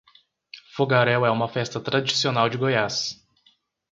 [0.75, 3.23] Fogaréu é uma festa tradicional de Goiás